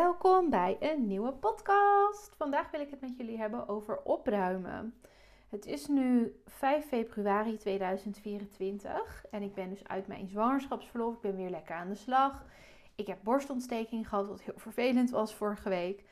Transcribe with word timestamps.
Welkom 0.00 0.50
bij 0.50 0.76
een 0.80 1.06
nieuwe 1.06 1.32
podcast. 1.32 2.34
Vandaag 2.36 2.70
wil 2.70 2.80
ik 2.80 2.90
het 2.90 3.00
met 3.00 3.16
jullie 3.16 3.38
hebben 3.38 3.68
over 3.68 4.02
opruimen. 4.02 4.94
Het 5.48 5.66
is 5.66 5.86
nu 5.86 6.34
5 6.46 6.86
februari 6.86 7.56
2024 7.56 9.24
en 9.30 9.42
ik 9.42 9.54
ben 9.54 9.68
dus 9.68 9.88
uit 9.88 10.06
mijn 10.06 10.28
zwangerschapsverlof. 10.28 11.14
Ik 11.14 11.20
ben 11.20 11.36
weer 11.36 11.50
lekker 11.50 11.74
aan 11.74 11.88
de 11.88 11.94
slag. 11.94 12.44
Ik 12.94 13.06
heb 13.06 13.18
borstontsteking 13.22 14.08
gehad, 14.08 14.26
wat 14.26 14.40
heel 14.40 14.54
vervelend 14.56 15.10
was 15.10 15.34
vorige 15.34 15.68
week. 15.68 16.04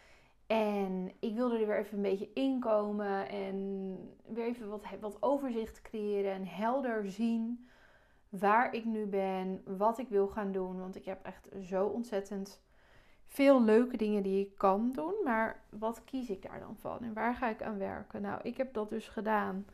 En 0.46 1.12
ik 1.20 1.34
wilde 1.34 1.58
er 1.58 1.66
weer 1.66 1.78
even 1.78 1.96
een 1.96 2.02
beetje 2.02 2.32
inkomen 2.32 3.28
en 3.28 3.96
weer 4.26 4.44
even 4.44 4.68
wat, 4.68 4.84
wat 5.00 5.16
overzicht 5.22 5.82
creëren 5.82 6.32
en 6.32 6.46
helder 6.46 7.10
zien 7.10 7.68
waar 8.28 8.74
ik 8.74 8.84
nu 8.84 9.06
ben, 9.06 9.62
wat 9.64 9.98
ik 9.98 10.08
wil 10.08 10.28
gaan 10.28 10.52
doen. 10.52 10.78
Want 10.78 10.96
ik 10.96 11.04
heb 11.04 11.24
echt 11.24 11.48
zo 11.60 11.86
ontzettend 11.86 12.66
veel 13.28 13.64
leuke 13.64 13.96
dingen 13.96 14.22
die 14.22 14.46
ik 14.46 14.56
kan 14.56 14.92
doen. 14.92 15.14
Maar 15.24 15.62
wat 15.68 16.04
kies 16.04 16.30
ik 16.30 16.42
daar 16.42 16.60
dan 16.60 16.76
van 16.76 17.02
en 17.02 17.12
waar 17.12 17.34
ga 17.34 17.48
ik 17.48 17.62
aan 17.62 17.78
werken? 17.78 18.22
Nou, 18.22 18.40
ik 18.42 18.56
heb 18.56 18.74
dat 18.74 18.90
dus 18.90 19.08
gedaan 19.08 19.66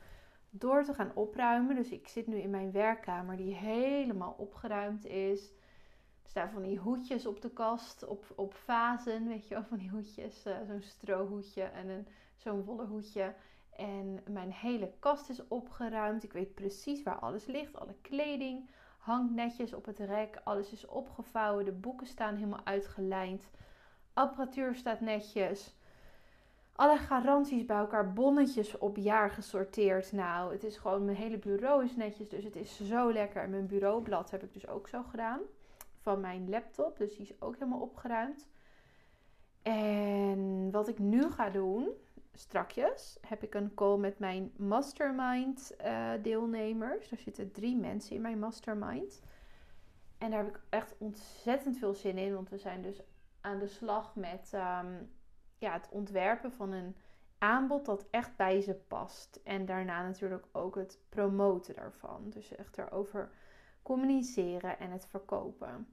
door 0.50 0.84
te 0.84 0.94
gaan 0.94 1.10
opruimen. 1.14 1.76
Dus 1.76 1.90
ik 1.90 2.08
zit 2.08 2.26
nu 2.26 2.36
in 2.36 2.50
mijn 2.50 2.72
werkkamer 2.72 3.36
die 3.36 3.54
helemaal 3.54 4.34
opgeruimd 4.38 5.06
is. 5.06 5.52
Er 6.22 6.30
staan 6.30 6.50
van 6.50 6.62
die 6.62 6.78
hoedjes 6.78 7.26
op 7.26 7.40
de 7.40 7.50
kast, 7.50 8.06
op, 8.06 8.24
op 8.34 8.54
vazen, 8.54 9.28
weet 9.28 9.48
je 9.48 9.54
wel, 9.54 9.64
van 9.64 9.78
die 9.78 9.90
hoedjes. 9.90 10.46
Uh, 10.46 10.56
zo'n 10.66 10.82
strohoedje 10.82 11.62
en 11.62 11.88
een, 11.88 12.06
zo'n 12.36 12.64
wollen 12.64 12.86
hoedje. 12.86 13.34
En 13.76 14.20
mijn 14.28 14.52
hele 14.52 14.92
kast 14.98 15.28
is 15.28 15.48
opgeruimd. 15.48 16.22
Ik 16.22 16.32
weet 16.32 16.54
precies 16.54 17.02
waar 17.02 17.18
alles 17.18 17.46
ligt. 17.46 17.76
Alle 17.76 17.94
kleding 18.00 18.70
hangt 19.04 19.34
netjes 19.34 19.72
op 19.72 19.84
het 19.84 19.98
rek. 19.98 20.40
Alles 20.44 20.72
is 20.72 20.86
opgevouwen. 20.86 21.64
De 21.64 21.72
boeken 21.72 22.06
staan 22.06 22.34
helemaal 22.34 22.64
uitgelijnd. 22.64 23.50
Apparatuur 24.12 24.74
staat 24.74 25.00
netjes. 25.00 25.74
Alle 26.72 26.96
garanties 26.96 27.64
bij 27.64 27.76
elkaar, 27.76 28.12
bonnetjes 28.12 28.78
op 28.78 28.96
jaar 28.96 29.30
gesorteerd. 29.30 30.12
Nou, 30.12 30.52
het 30.52 30.64
is 30.64 30.76
gewoon, 30.76 31.04
mijn 31.04 31.16
hele 31.16 31.38
bureau 31.38 31.84
is 31.84 31.96
netjes, 31.96 32.28
dus 32.28 32.44
het 32.44 32.56
is 32.56 32.80
zo 32.80 33.12
lekker. 33.12 33.42
En 33.42 33.50
mijn 33.50 33.66
bureaublad 33.66 34.30
heb 34.30 34.42
ik 34.42 34.52
dus 34.52 34.68
ook 34.68 34.88
zo 34.88 35.02
gedaan. 35.02 35.40
Van 36.00 36.20
mijn 36.20 36.48
laptop, 36.48 36.98
dus 36.98 37.16
die 37.16 37.26
is 37.26 37.40
ook 37.40 37.54
helemaal 37.54 37.80
opgeruimd. 37.80 38.48
En 39.62 40.70
wat 40.70 40.88
ik 40.88 40.98
nu 40.98 41.30
ga 41.30 41.50
doen, 41.50 41.88
strakjes 42.34 43.18
heb 43.26 43.42
ik 43.42 43.54
een 43.54 43.74
call 43.74 43.96
met 43.96 44.18
mijn 44.18 44.52
mastermind 44.56 45.74
uh, 45.84 46.10
deelnemers. 46.22 47.10
Er 47.10 47.18
zitten 47.18 47.52
drie 47.52 47.76
mensen 47.76 48.16
in 48.16 48.22
mijn 48.22 48.38
mastermind. 48.38 49.22
En 50.18 50.30
daar 50.30 50.44
heb 50.44 50.54
ik 50.54 50.60
echt 50.68 50.94
ontzettend 50.98 51.78
veel 51.78 51.94
zin 51.94 52.18
in. 52.18 52.34
Want 52.34 52.50
we 52.50 52.58
zijn 52.58 52.82
dus 52.82 53.00
aan 53.40 53.58
de 53.58 53.66
slag 53.66 54.14
met 54.14 54.50
ehm, 54.52 54.92
ja, 55.58 55.72
het 55.72 55.88
ontwerpen 55.90 56.52
van 56.52 56.72
een 56.72 56.96
aanbod 57.38 57.84
dat 57.84 58.06
echt 58.10 58.36
bij 58.36 58.60
ze 58.60 58.74
past. 58.74 59.40
En 59.44 59.66
daarna 59.66 60.02
natuurlijk 60.02 60.46
ook 60.52 60.74
het 60.74 60.98
promoten 61.08 61.74
daarvan. 61.74 62.30
Dus 62.30 62.54
echt 62.54 62.78
erover 62.78 63.30
communiceren 63.82 64.78
en 64.78 64.90
het 64.90 65.06
verkopen. 65.06 65.88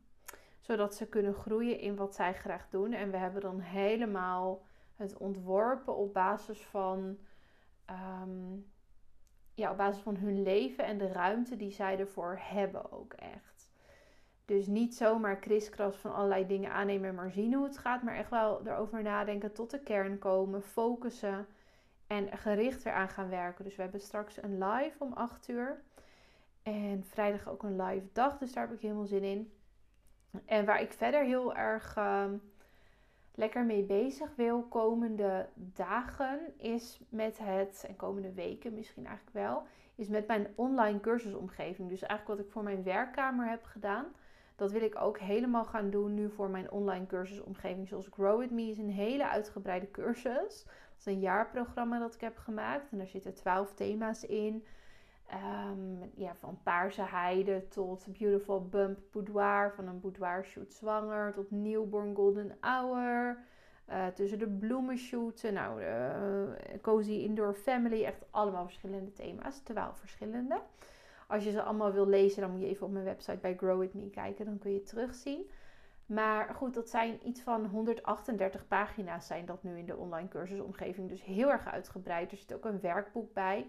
Zodat 0.60 0.96
ze 0.96 1.08
kunnen 1.08 1.34
groeien 1.34 1.80
in 1.80 1.96
wat 1.96 2.16
zij 2.16 2.34
graag 2.34 2.70
doen. 2.70 2.94
En 2.94 3.12
we 3.12 3.18
hebben 3.18 3.42
dan 3.42 3.60
helemaal 3.60 4.62
het 5.02 5.18
ontworpen 5.18 5.96
op 5.96 6.14
basis 6.14 6.66
van, 6.66 7.18
ehm, 7.86 8.58
ja, 9.54 9.72
op 9.72 9.78
basis 9.78 10.02
van 10.02 10.16
hun 10.16 10.42
leven 10.42 10.86
en 10.86 10.98
de 10.98 11.12
ruimte 11.12 11.56
die 11.56 11.72
zij 11.72 12.00
ervoor 12.00 12.40
hebben 12.42 12.92
ook 12.92 13.14
echt. 13.14 13.70
Dus 14.46 14.68
niet 14.68 14.96
zomaar 14.96 15.38
kriskras 15.40 15.96
van 15.96 16.14
allerlei 16.14 16.48
dingen 16.48 16.72
aannemen 16.72 17.10
en 17.10 17.16
maar 17.16 17.32
zien 17.32 17.54
hoe 17.54 17.66
het 17.66 17.78
gaat, 17.78 18.04
maar 18.04 18.16
echt 18.16 18.30
wel 18.30 18.68
erover 18.68 19.02
nadenken, 19.02 19.54
tot 19.54 19.72
de 19.72 19.80
kern 19.80 20.20
komen, 20.20 20.62
focussen 20.62 21.48
en 22.08 22.38
gericht 22.38 22.86
eraan 22.86 23.10
gaan 23.10 23.30
werken. 23.30 23.64
Dus 23.64 23.76
we 23.76 23.82
hebben 23.82 24.02
straks 24.02 24.44
een 24.44 24.64
live 24.64 25.04
om 25.04 25.14
8 25.14 25.48
uur 25.48 25.82
en 26.64 27.04
vrijdag 27.04 27.48
ook 27.48 27.64
een 27.64 27.82
live 27.82 28.08
dag, 28.14 28.38
dus 28.38 28.54
daar 28.54 28.68
heb 28.68 28.76
ik 28.76 28.82
helemaal 28.82 29.06
zin 29.06 29.24
in. 29.24 29.54
En 30.46 30.66
waar 30.66 30.82
ik 30.82 30.94
verder 30.94 31.24
heel 31.24 31.56
erg 31.56 31.96
ehm, 31.98 32.38
lekker 33.36 33.66
mee 33.66 33.84
bezig 33.84 34.36
wil 34.36 34.64
komende 34.64 35.50
dagen 35.54 36.40
is 36.58 37.00
met 37.10 37.38
het, 37.42 37.86
en 37.88 37.96
komende 37.96 38.34
weken 38.34 38.74
misschien 38.74 39.06
eigenlijk 39.06 39.36
wel, 39.36 39.64
is 39.96 40.08
met 40.08 40.28
mijn 40.28 40.48
online 40.56 41.00
cursusomgeving. 41.00 41.90
Dus 41.90 42.02
eigenlijk 42.02 42.40
wat 42.40 42.48
ik 42.48 42.52
voor 42.52 42.64
mijn 42.64 42.84
werkkamer 42.84 43.50
heb 43.50 43.64
gedaan, 43.64 44.06
dat 44.56 44.72
wil 44.72 44.82
ik 44.82 45.02
ook 45.02 45.20
helemaal 45.20 45.66
gaan 45.66 45.90
doen 45.90 46.14
nu 46.14 46.30
voor 46.30 46.50
mijn 46.50 46.72
online 46.72 47.06
cursusomgeving. 47.06 47.88
Zoals 47.88 48.08
Grow 48.12 48.40
With 48.40 48.52
Me 48.52 48.70
is 48.70 48.78
een 48.78 48.90
hele 48.90 49.28
uitgebreide 49.28 49.92
cursus. 49.92 50.64
Dat 50.64 51.00
is 51.00 51.06
een 51.06 51.20
jaarprogramma 51.20 52.00
dat 52.00 52.14
ik 52.14 52.22
heb 52.22 52.38
gemaakt 52.38 52.92
en 52.92 52.98
daar 52.98 53.08
zitten 53.08 53.34
twaalf 53.34 53.74
thema's 53.74 54.24
in. 54.24 54.66
Um, 55.34 56.12
ja, 56.16 56.36
van 56.36 56.60
paarse 56.64 57.02
heide 57.02 57.68
tot 57.68 58.06
beautiful 58.18 58.68
bump 58.68 59.00
boudoir. 59.12 59.74
Van 59.76 59.88
een 59.88 60.00
boudoir 60.00 60.46
shoot 60.46 60.74
zwanger 60.74 61.34
tot 61.34 61.52
newborn 61.52 62.16
golden 62.16 62.58
hour. 62.62 63.38
Uh, 63.90 64.08
tussen 64.08 64.40
de 64.40 64.48
bloemen 64.48 64.98
shooten. 64.98 65.54
Nou, 65.54 65.82
uh, 65.84 66.82
cozy 66.82 67.12
indoor 67.12 67.54
family. 67.54 68.04
Echt 68.04 68.26
allemaal 68.30 68.66
verschillende 68.66 69.14
thema's. 69.14 69.64
Terwijl 69.64 69.94
verschillende. 69.94 70.62
Als 71.28 71.44
je 71.44 71.52
ze 71.52 71.62
allemaal 71.62 71.92
wil 71.92 72.08
lezen, 72.08 72.42
dan 72.42 72.52
moet 72.52 72.62
je 72.62 72.68
even 72.68 72.86
op 72.86 72.92
mijn 72.92 73.06
website 73.06 73.38
bij 73.38 73.56
Grow 73.56 73.80
With 73.80 73.94
Me 73.94 74.10
kijken. 74.10 74.46
Dan 74.46 74.58
kun 74.58 74.72
je 74.72 74.78
het 74.78 74.88
terugzien. 74.88 75.50
Maar 76.06 76.56
goed, 76.56 76.74
dat 76.74 76.90
zijn 76.90 77.28
iets 77.28 77.42
van 77.42 77.66
138 77.66 78.68
pagina's 78.68 79.28
zijn 79.28 79.46
dat 79.46 79.64
nu 79.64 79.78
in 79.78 79.86
de 79.86 79.98
online 79.98 80.28
cursusomgeving. 80.28 81.10
Dus 81.10 81.24
heel 81.24 81.52
erg 81.52 81.68
uitgebreid. 81.68 82.32
Er 82.32 82.38
zit 82.38 82.54
ook 82.54 82.66
een 82.66 82.82
werkboek 82.82 83.34
bij. 83.34 83.68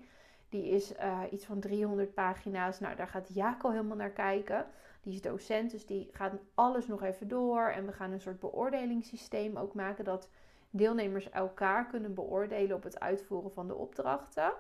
Die 0.53 0.69
is 0.69 0.93
uh, 0.93 1.21
iets 1.31 1.45
van 1.45 1.61
300 1.61 2.15
pagina's. 2.15 2.81
Nou, 2.81 2.97
daar 2.97 3.09
gaat 3.09 3.35
Jaco 3.35 3.71
helemaal 3.71 3.97
naar 3.97 4.11
kijken. 4.11 4.67
Die 5.03 5.13
is 5.13 5.21
docent, 5.21 5.71
dus 5.71 5.87
die 5.87 6.09
gaat 6.13 6.33
alles 6.55 6.87
nog 6.87 7.03
even 7.03 7.29
door. 7.29 7.69
En 7.69 7.87
we 7.87 7.93
gaan 7.93 8.13
een 8.13 8.21
soort 8.21 8.41
beoordelingssysteem 8.41 9.57
ook 9.57 9.75
maken 9.75 10.05
dat 10.05 10.29
deelnemers 10.71 11.31
elkaar 11.31 11.87
kunnen 11.87 12.15
beoordelen 12.15 12.77
op 12.77 12.83
het 12.83 13.01
uitvoeren 13.01 13.53
van 13.53 13.67
de 13.67 13.75
opdrachten. 13.75 14.53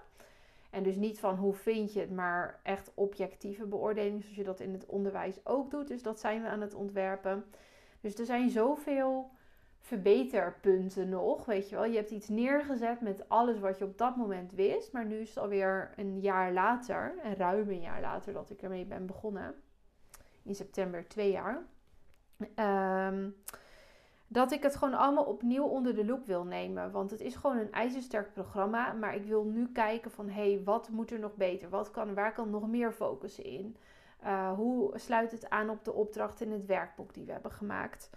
En 0.70 0.82
dus 0.82 0.96
niet 0.96 1.18
van 1.18 1.36
hoe 1.36 1.54
vind 1.54 1.92
je 1.92 2.00
het, 2.00 2.10
maar 2.10 2.60
echt 2.62 2.90
objectieve 2.94 3.66
beoordeling, 3.66 4.22
zoals 4.22 4.36
je 4.36 4.44
dat 4.44 4.60
in 4.60 4.72
het 4.72 4.86
onderwijs 4.86 5.40
ook 5.44 5.70
doet. 5.70 5.88
Dus 5.88 6.02
dat 6.02 6.20
zijn 6.20 6.42
we 6.42 6.48
aan 6.48 6.60
het 6.60 6.74
ontwerpen. 6.74 7.44
Dus 8.00 8.14
er 8.14 8.26
zijn 8.26 8.50
zoveel 8.50 9.30
verbeterpunten 9.82 11.08
nog. 11.08 11.44
Weet 11.44 11.68
je 11.68 11.74
wel, 11.74 11.84
je 11.84 11.96
hebt 11.96 12.10
iets 12.10 12.28
neergezet 12.28 13.00
met 13.00 13.28
alles 13.28 13.58
wat 13.58 13.78
je 13.78 13.84
op 13.84 13.98
dat 13.98 14.16
moment 14.16 14.52
wist. 14.52 14.92
Maar 14.92 15.06
nu 15.06 15.16
is 15.16 15.28
het 15.28 15.38
alweer 15.38 15.92
een 15.96 16.20
jaar 16.20 16.52
later, 16.52 17.14
en 17.22 17.36
ruim 17.36 17.68
een 17.68 17.80
jaar 17.80 18.00
later 18.00 18.32
dat 18.32 18.50
ik 18.50 18.62
ermee 18.62 18.84
ben 18.84 19.06
begonnen. 19.06 19.54
In 20.42 20.54
september, 20.54 21.08
twee 21.08 21.30
jaar. 21.30 21.62
Ehm, 22.54 23.28
dat 24.26 24.52
ik 24.52 24.62
het 24.62 24.76
gewoon 24.76 24.94
allemaal 24.94 25.24
opnieuw 25.24 25.64
onder 25.64 25.94
de 25.94 26.04
loep 26.04 26.26
wil 26.26 26.44
nemen. 26.44 26.90
Want 26.90 27.10
het 27.10 27.20
is 27.20 27.34
gewoon 27.34 27.58
een 27.58 27.72
ijzersterk 27.72 28.32
programma. 28.32 28.92
Maar 28.92 29.14
ik 29.14 29.24
wil 29.24 29.44
nu 29.44 29.72
kijken 29.72 30.10
van, 30.10 30.28
hé, 30.28 30.52
hey, 30.52 30.62
wat 30.64 30.88
moet 30.88 31.10
er 31.10 31.18
nog 31.18 31.34
beter? 31.34 31.68
Wat 31.68 31.90
kan, 31.90 32.14
waar 32.14 32.32
kan 32.32 32.50
nog 32.50 32.68
meer 32.68 32.92
focussen 32.92 33.44
in? 33.44 33.76
Uh, 34.24 34.52
hoe 34.52 34.98
sluit 34.98 35.32
het 35.32 35.50
aan 35.50 35.70
op 35.70 35.84
de 35.84 35.92
opdracht 35.92 36.40
in 36.40 36.52
het 36.52 36.66
werkboek 36.66 37.14
die 37.14 37.24
we 37.24 37.32
hebben 37.32 37.50
gemaakt? 37.50 38.10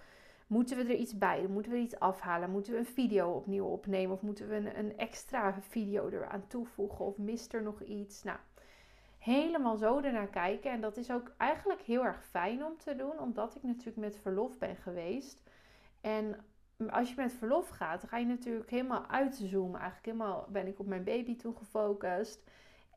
Moeten 0.47 0.77
we 0.77 0.83
er 0.83 0.99
iets 0.99 1.17
bij? 1.17 1.47
Moeten 1.47 1.71
we 1.71 1.77
iets 1.77 1.99
afhalen? 1.99 2.51
Moeten 2.51 2.73
we 2.73 2.79
een 2.79 2.85
video 2.85 3.31
opnieuw 3.31 3.65
opnemen? 3.65 4.15
Of 4.15 4.21
moeten 4.21 4.47
we 4.47 4.55
een, 4.55 4.77
een 4.77 4.97
extra 4.97 5.61
video 5.61 6.09
eraan 6.09 6.47
toevoegen? 6.47 7.05
Of 7.05 7.17
mist 7.17 7.53
er 7.53 7.61
nog 7.63 7.81
iets? 7.81 8.23
Nou, 8.23 8.37
helemaal 9.17 9.77
zo 9.77 9.99
ernaar 9.99 10.27
kijken. 10.27 10.71
En 10.71 10.81
dat 10.81 10.97
is 10.97 11.11
ook 11.11 11.31
eigenlijk 11.37 11.81
heel 11.81 12.05
erg 12.05 12.25
fijn 12.25 12.65
om 12.65 12.77
te 12.77 12.95
doen, 12.95 13.19
omdat 13.19 13.55
ik 13.55 13.63
natuurlijk 13.63 13.97
met 13.97 14.17
verlof 14.17 14.57
ben 14.57 14.75
geweest. 14.75 15.41
En 16.01 16.45
als 16.89 17.09
je 17.09 17.15
met 17.15 17.33
verlof 17.33 17.69
gaat, 17.69 18.03
ga 18.07 18.17
je 18.17 18.25
natuurlijk 18.25 18.69
helemaal 18.69 19.07
uitzoomen. 19.07 19.79
Eigenlijk 19.79 20.05
helemaal 20.05 20.47
ben 20.49 20.67
ik 20.67 20.79
op 20.79 20.87
mijn 20.87 21.03
baby 21.03 21.35
toen 21.35 21.57
gefocust. 21.57 22.43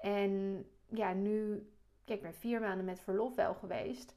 En 0.00 0.64
ja, 0.88 1.12
nu, 1.12 1.66
kijk, 2.04 2.18
ik 2.18 2.24
ben 2.24 2.34
vier 2.34 2.60
maanden 2.60 2.84
met 2.84 3.00
verlof 3.00 3.34
wel 3.34 3.54
geweest. 3.54 4.14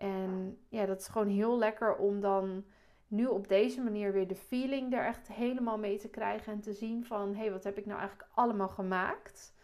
En 0.00 0.58
ja, 0.68 0.86
dat 0.86 1.00
is 1.00 1.06
gewoon 1.06 1.28
heel 1.28 1.58
lekker 1.58 1.96
om 1.96 2.20
dan 2.20 2.64
nu 3.06 3.26
op 3.26 3.48
deze 3.48 3.80
manier 3.80 4.12
weer 4.12 4.28
de 4.28 4.34
feeling 4.34 4.92
er 4.92 5.04
echt 5.04 5.28
helemaal 5.28 5.78
mee 5.78 5.98
te 5.98 6.08
krijgen. 6.08 6.52
En 6.52 6.60
te 6.60 6.72
zien 6.72 7.04
van, 7.04 7.28
hé, 7.28 7.40
hey, 7.40 7.50
wat 7.50 7.64
heb 7.64 7.78
ik 7.78 7.86
nou 7.86 7.98
eigenlijk 7.98 8.28
allemaal 8.34 8.68
gemaakt? 8.68 9.54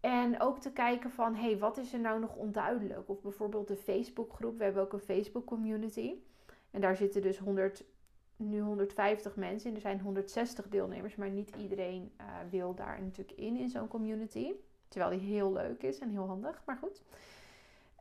En 0.00 0.40
ook 0.40 0.58
te 0.58 0.72
kijken 0.72 1.10
van, 1.10 1.34
hé, 1.34 1.46
hey, 1.48 1.58
wat 1.58 1.76
is 1.76 1.92
er 1.92 2.00
nou 2.00 2.20
nog 2.20 2.36
onduidelijk? 2.36 3.08
Of 3.08 3.22
bijvoorbeeld 3.22 3.68
de 3.68 3.76
Facebookgroep. 3.76 4.58
We 4.58 4.64
hebben 4.64 4.82
ook 4.82 4.92
een 4.92 5.00
Facebook 5.00 5.46
community. 5.46 6.14
En 6.70 6.80
daar 6.80 6.96
zitten 6.96 7.22
dus 7.22 7.38
100, 7.38 7.84
nu 8.36 8.60
150 8.60 9.36
mensen 9.36 9.68
in. 9.68 9.74
Er 9.74 9.80
zijn 9.80 10.00
160 10.00 10.68
deelnemers, 10.68 11.16
maar 11.16 11.30
niet 11.30 11.56
iedereen 11.56 12.12
uh, 12.20 12.26
wil 12.50 12.74
daar 12.74 13.02
natuurlijk 13.02 13.38
in, 13.38 13.56
in 13.56 13.70
zo'n 13.70 13.88
community. 13.88 14.52
Terwijl 14.88 15.18
die 15.18 15.28
heel 15.28 15.52
leuk 15.52 15.82
is 15.82 15.98
en 15.98 16.10
heel 16.10 16.26
handig, 16.26 16.62
maar 16.66 16.76
goed. 16.76 17.02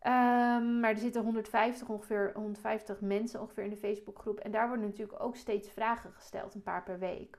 Ehm, 0.02 0.80
maar 0.80 0.90
er 0.90 0.98
zitten 0.98 1.24
150, 1.24 1.90
ongeveer, 1.90 2.32
150 2.34 3.02
mensen 3.02 3.42
ongeveer 3.42 3.64
in 3.64 3.70
de 3.70 3.78
Facebookgroep. 3.78 4.40
En 4.40 4.52
daar 4.52 4.68
worden 4.68 4.86
natuurlijk 4.86 5.24
ook 5.24 5.36
steeds 5.36 5.70
vragen 5.70 6.12
gesteld, 6.14 6.54
een 6.54 6.64
paar 6.64 6.84
per 6.84 7.00
week. 7.00 7.38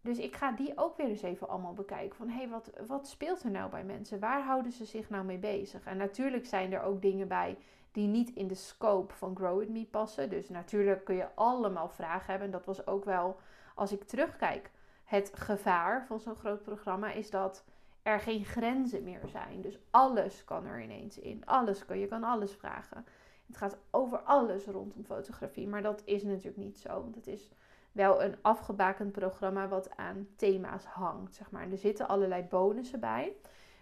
Dus 0.00 0.18
ik 0.18 0.36
ga 0.36 0.52
die 0.52 0.72
ook 0.76 0.96
weer 0.96 1.08
eens 1.08 1.22
even 1.22 1.48
allemaal 1.48 1.72
bekijken. 1.72 2.16
Van 2.16 2.28
hé, 2.28 2.36
hey, 2.36 2.48
wat, 2.48 2.70
wat 2.86 3.08
speelt 3.08 3.42
er 3.42 3.50
nou 3.50 3.70
bij 3.70 3.84
mensen? 3.84 4.20
Waar 4.20 4.42
houden 4.42 4.72
ze 4.72 4.84
zich 4.84 5.10
nou 5.10 5.24
mee 5.24 5.38
bezig? 5.38 5.84
En 5.84 5.96
natuurlijk 5.96 6.46
zijn 6.46 6.72
er 6.72 6.82
ook 6.82 7.02
dingen 7.02 7.28
bij 7.28 7.58
die 7.92 8.06
niet 8.06 8.30
in 8.30 8.46
de 8.46 8.54
scope 8.54 9.14
van 9.14 9.36
Grow 9.36 9.58
With 9.58 9.68
Me 9.68 9.84
passen. 9.84 10.30
Dus 10.30 10.48
natuurlijk 10.48 11.04
kun 11.04 11.14
je 11.14 11.28
allemaal 11.34 11.88
vragen 11.88 12.26
hebben. 12.26 12.46
En 12.46 12.52
dat 12.52 12.64
was 12.64 12.86
ook 12.86 13.04
wel, 13.04 13.36
als 13.74 13.92
ik 13.92 14.04
terugkijk, 14.04 14.70
het 15.04 15.30
gevaar 15.34 16.06
van 16.06 16.20
zo'n 16.20 16.36
groot 16.36 16.62
programma 16.62 17.12
is 17.12 17.30
dat 17.30 17.64
er 18.06 18.20
geen 18.20 18.44
grenzen 18.44 19.02
meer 19.02 19.20
zijn. 19.26 19.60
Dus 19.60 19.78
alles 19.90 20.44
kan 20.44 20.66
er 20.66 20.82
ineens 20.82 21.18
in. 21.18 21.46
Alles 21.46 21.84
kan, 21.84 21.98
je 21.98 22.06
kan 22.06 22.24
alles 22.24 22.52
vragen. 22.52 23.04
Het 23.46 23.56
gaat 23.56 23.76
over 23.90 24.18
alles 24.18 24.64
rondom 24.64 25.04
fotografie. 25.04 25.68
Maar 25.68 25.82
dat 25.82 26.02
is 26.04 26.22
natuurlijk 26.22 26.56
niet 26.56 26.78
zo. 26.78 26.88
Want 26.88 27.14
het 27.14 27.26
is 27.26 27.48
wel 27.92 28.22
een 28.22 28.36
afgebakend 28.42 29.12
programma 29.12 29.68
wat 29.68 29.96
aan 29.96 30.28
thema's 30.36 30.84
hangt. 30.84 31.34
Zeg 31.34 31.50
maar. 31.50 31.70
er 31.70 31.78
zitten 31.78 32.08
allerlei 32.08 32.42
bonussen 32.42 33.00
bij. 33.00 33.32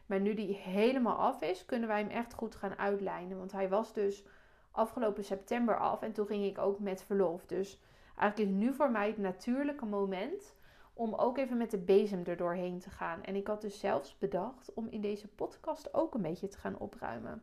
Maar 0.06 0.20
nu 0.20 0.34
die 0.34 0.54
helemaal 0.54 1.16
af 1.16 1.40
is, 1.40 1.64
kunnen 1.64 1.88
wij 1.88 2.00
hem 2.00 2.10
echt 2.10 2.34
goed 2.34 2.54
gaan 2.54 2.78
uitlijnen. 2.78 3.38
Want 3.38 3.52
hij 3.52 3.68
was 3.68 3.92
dus 3.92 4.24
afgelopen 4.70 5.24
september 5.24 5.78
af 5.78 6.02
en 6.02 6.12
toen 6.12 6.26
ging 6.26 6.44
ik 6.44 6.58
ook 6.58 6.78
met 6.78 7.02
verlof. 7.02 7.46
Dus 7.46 7.80
eigenlijk 8.16 8.50
is 8.50 8.56
nu 8.56 8.74
voor 8.74 8.90
mij 8.90 9.06
het 9.06 9.18
natuurlijke 9.18 9.86
moment 9.86 10.54
om 10.94 11.14
ook 11.14 11.38
even 11.38 11.56
met 11.56 11.70
de 11.70 11.78
bezem 11.78 12.22
er 12.24 12.36
doorheen 12.36 12.78
te 12.78 12.90
gaan. 12.90 13.22
En 13.22 13.34
ik 13.34 13.46
had 13.46 13.60
dus 13.60 13.78
zelfs 13.78 14.18
bedacht 14.18 14.74
om 14.74 14.88
in 14.88 15.00
deze 15.00 15.28
podcast 15.28 15.94
ook 15.94 16.14
een 16.14 16.22
beetje 16.22 16.48
te 16.48 16.58
gaan 16.58 16.78
opruimen. 16.78 17.42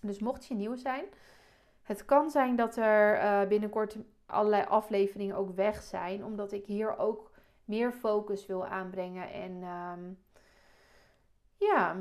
Dus 0.00 0.18
mocht 0.18 0.46
je 0.46 0.54
nieuw 0.54 0.76
zijn, 0.76 1.04
het 1.82 2.04
kan 2.04 2.30
zijn 2.30 2.56
dat 2.56 2.76
er 2.76 3.22
uh, 3.22 3.48
binnenkort 3.48 3.96
allerlei 4.26 4.64
afleveringen 4.64 5.36
ook 5.36 5.54
weg 5.54 5.82
zijn, 5.82 6.24
omdat 6.24 6.52
ik 6.52 6.66
hier 6.66 6.98
ook 6.98 7.30
meer 7.64 7.92
focus 7.92 8.46
wil 8.46 8.66
aanbrengen 8.66 9.32
en 9.32 9.62
ehm, 9.62 10.00
ja, 11.56 11.96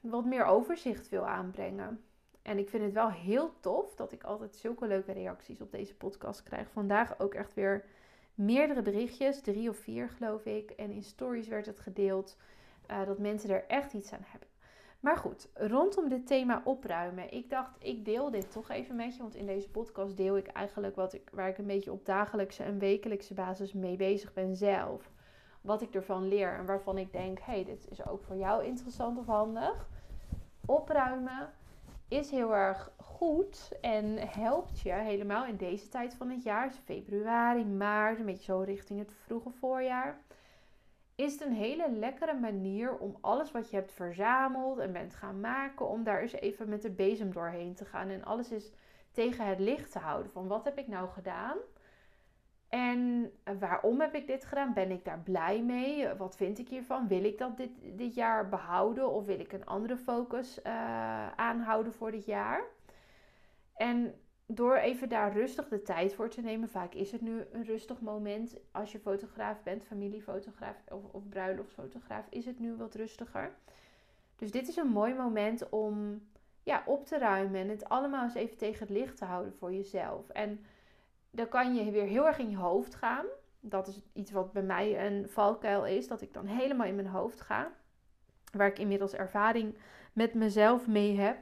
wat 0.00 0.24
meer 0.24 0.44
overzicht 0.44 1.08
wil 1.08 1.26
aanbrengen. 1.26 2.04
En 2.42 2.58
ik 2.58 2.68
vind 2.68 2.84
het 2.84 2.92
wel 2.92 3.10
heel 3.10 3.52
tof 3.60 3.94
dat 3.94 4.12
ik 4.12 4.24
altijd 4.24 4.56
zulke 4.56 4.86
leuke 4.86 5.12
reacties 5.12 5.60
op 5.60 5.72
deze 5.72 5.96
podcast 5.96 6.42
krijg. 6.42 6.70
Vandaag 6.70 7.20
ook 7.20 7.34
echt 7.34 7.54
weer 7.54 7.84
meerdere 8.34 8.82
berichtjes, 8.82 9.40
drie 9.40 9.68
of 9.68 9.76
vier 9.76 10.08
geloof 10.08 10.44
ik. 10.44 10.70
En 10.70 10.90
in 10.90 11.02
stories 11.02 11.48
werd 11.48 11.66
het 11.66 11.80
gedeeld 11.80 12.36
uh, 12.90 13.06
dat 13.06 13.18
mensen 13.18 13.50
er 13.50 13.66
echt 13.66 13.92
iets 13.92 14.12
aan 14.12 14.24
hebben. 14.24 14.48
Maar 15.00 15.16
goed, 15.16 15.48
rondom 15.54 16.08
dit 16.08 16.26
thema 16.26 16.62
opruimen. 16.64 17.32
Ik 17.32 17.50
dacht, 17.50 17.76
ik 17.78 18.04
deel 18.04 18.30
dit 18.30 18.52
toch 18.52 18.70
even 18.70 18.96
met 18.96 19.16
je. 19.16 19.22
Want 19.22 19.34
in 19.34 19.46
deze 19.46 19.70
podcast 19.70 20.16
deel 20.16 20.36
ik 20.36 20.46
eigenlijk 20.46 20.96
wat 20.96 21.12
ik, 21.12 21.30
waar 21.32 21.48
ik 21.48 21.58
een 21.58 21.66
beetje 21.66 21.92
op 21.92 22.06
dagelijkse 22.06 22.62
en 22.62 22.78
wekelijkse 22.78 23.34
basis 23.34 23.72
mee 23.72 23.96
bezig 23.96 24.32
ben 24.32 24.56
zelf. 24.56 25.10
Wat 25.60 25.82
ik 25.82 25.94
ervan 25.94 26.28
leer 26.28 26.54
en 26.54 26.66
waarvan 26.66 26.98
ik 26.98 27.12
denk, 27.12 27.38
hey, 27.40 27.64
dit 27.64 27.90
is 27.90 28.06
ook 28.06 28.22
voor 28.22 28.36
jou 28.36 28.64
interessant 28.64 29.18
of 29.18 29.26
handig. 29.26 29.88
Opruimen 30.66 31.52
is 32.10 32.30
heel 32.30 32.54
erg 32.54 32.92
goed 32.96 33.78
en 33.80 34.28
helpt 34.28 34.80
je 34.80 34.92
helemaal 34.92 35.46
in 35.46 35.56
deze 35.56 35.88
tijd 35.88 36.14
van 36.14 36.30
het 36.30 36.42
jaar, 36.42 36.68
dus 36.68 36.78
februari, 36.84 37.64
maart, 37.64 38.18
een 38.18 38.24
beetje 38.24 38.44
zo 38.44 38.58
richting 38.58 38.98
het 38.98 39.12
vroege 39.24 39.50
voorjaar. 39.50 40.20
Is 41.14 41.32
het 41.32 41.40
een 41.40 41.52
hele 41.52 41.90
lekkere 41.90 42.34
manier 42.34 42.98
om 42.98 43.16
alles 43.20 43.50
wat 43.50 43.70
je 43.70 43.76
hebt 43.76 43.92
verzameld 43.92 44.78
en 44.78 44.92
bent 44.92 45.14
gaan 45.14 45.40
maken, 45.40 45.88
om 45.88 46.04
daar 46.04 46.20
eens 46.20 46.32
even 46.32 46.68
met 46.68 46.82
de 46.82 46.90
bezem 46.90 47.32
doorheen 47.32 47.74
te 47.74 47.84
gaan 47.84 48.08
en 48.08 48.24
alles 48.24 48.50
eens 48.50 48.70
tegen 49.12 49.46
het 49.46 49.58
licht 49.58 49.92
te 49.92 49.98
houden. 49.98 50.32
Van 50.32 50.46
wat 50.46 50.64
heb 50.64 50.78
ik 50.78 50.88
nou 50.88 51.08
gedaan? 51.08 51.56
En 52.70 53.32
waarom 53.58 54.00
heb 54.00 54.14
ik 54.14 54.26
dit 54.26 54.44
gedaan? 54.44 54.72
Ben 54.72 54.90
ik 54.90 55.04
daar 55.04 55.18
blij 55.18 55.62
mee? 55.62 56.14
Wat 56.14 56.36
vind 56.36 56.58
ik 56.58 56.68
hiervan? 56.68 57.08
Wil 57.08 57.24
ik 57.24 57.38
dat 57.38 57.56
dit, 57.56 57.70
dit 57.82 58.14
jaar 58.14 58.48
behouden 58.48 59.10
of 59.10 59.24
wil 59.24 59.40
ik 59.40 59.52
een 59.52 59.66
andere 59.66 59.96
focus 59.96 60.58
uh, 60.58 60.72
aanhouden 61.32 61.92
voor 61.92 62.10
dit 62.10 62.24
jaar? 62.24 62.62
En 63.74 64.14
door 64.46 64.76
even 64.76 65.08
daar 65.08 65.32
rustig 65.32 65.68
de 65.68 65.82
tijd 65.82 66.14
voor 66.14 66.28
te 66.28 66.40
nemen, 66.40 66.68
vaak 66.68 66.94
is 66.94 67.12
het 67.12 67.20
nu 67.20 67.44
een 67.52 67.64
rustig 67.64 68.00
moment 68.00 68.56
als 68.70 68.92
je 68.92 68.98
fotograaf 68.98 69.62
bent, 69.62 69.84
familiefotograaf 69.84 70.76
of, 70.88 71.04
of 71.10 71.28
bruiloftsfotograaf, 71.28 72.26
is 72.28 72.46
het 72.46 72.58
nu 72.58 72.76
wat 72.76 72.94
rustiger. 72.94 73.54
Dus 74.36 74.50
dit 74.50 74.68
is 74.68 74.76
een 74.76 74.88
mooi 74.88 75.14
moment 75.14 75.68
om 75.68 76.22
ja, 76.62 76.82
op 76.86 77.06
te 77.06 77.18
ruimen 77.18 77.60
en 77.60 77.68
het 77.68 77.88
allemaal 77.88 78.24
eens 78.24 78.34
even 78.34 78.56
tegen 78.56 78.86
het 78.86 78.96
licht 78.96 79.16
te 79.16 79.24
houden 79.24 79.54
voor 79.54 79.72
jezelf. 79.72 80.28
En 80.28 80.64
dan 81.30 81.48
kan 81.48 81.74
je 81.74 81.90
weer 81.90 82.06
heel 82.06 82.26
erg 82.26 82.38
in 82.38 82.50
je 82.50 82.56
hoofd 82.56 82.94
gaan. 82.94 83.26
Dat 83.60 83.86
is 83.88 84.00
iets 84.12 84.30
wat 84.30 84.52
bij 84.52 84.62
mij 84.62 85.06
een 85.06 85.28
valkuil 85.28 85.86
is, 85.86 86.08
dat 86.08 86.22
ik 86.22 86.32
dan 86.32 86.46
helemaal 86.46 86.86
in 86.86 86.94
mijn 86.94 87.06
hoofd 87.06 87.40
ga. 87.40 87.72
Waar 88.52 88.68
ik 88.68 88.78
inmiddels 88.78 89.14
ervaring 89.14 89.78
met 90.12 90.34
mezelf 90.34 90.86
mee 90.86 91.18
heb, 91.18 91.38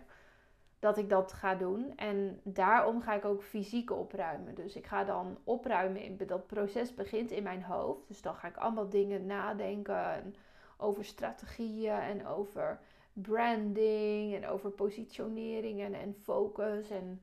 dat 0.79 0.99
ik 0.99 1.09
dat 1.09 1.33
ga 1.33 1.55
doen. 1.55 1.93
En 1.97 2.41
daarom 2.45 3.01
ga 3.01 3.15
ik 3.15 3.25
ook 3.25 3.43
fysiek 3.43 3.91
opruimen. 3.91 4.55
Dus 4.55 4.77
ik 4.77 4.87
ga 4.87 5.05
dan 5.05 5.39
opruimen, 5.45 6.27
dat 6.27 6.47
proces 6.47 6.95
begint 6.95 7.31
in 7.31 7.43
mijn 7.43 7.63
hoofd. 7.63 8.09
Dus 8.09 8.23
dan 8.23 8.35
ga 8.35 8.49
ik 8.49 8.57
allemaal 8.57 8.89
dingen 8.89 9.27
nadenken 9.27 10.35
over 10.77 11.05
strategieën 11.05 11.99
en 11.99 12.27
over 12.27 12.81
branding 13.13 14.35
en 14.35 14.47
over 14.47 14.71
positionering 14.71 15.81
en, 15.81 15.95
en 15.95 16.15
focus 16.23 16.91
en 16.91 17.23